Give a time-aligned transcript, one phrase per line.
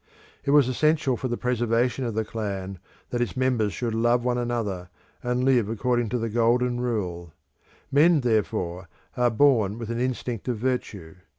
[0.43, 2.79] It was essential for the preservation of the clan
[3.11, 4.89] that its members should love one another,
[5.21, 7.33] and live according to the Golden Rule;
[7.91, 11.17] men, therefore, are born with an instinct of virtue.